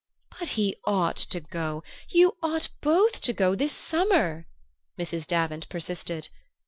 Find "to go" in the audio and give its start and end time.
1.17-1.83, 3.21-3.53